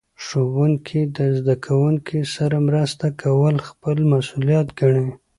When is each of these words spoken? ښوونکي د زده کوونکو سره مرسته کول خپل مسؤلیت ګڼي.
ښوونکي 0.25 1.01
د 1.15 1.17
زده 1.37 1.55
کوونکو 1.65 2.17
سره 2.35 2.55
مرسته 2.67 3.05
کول 3.21 3.55
خپل 3.67 3.97
مسؤلیت 4.11 4.67
ګڼي. 4.79 5.07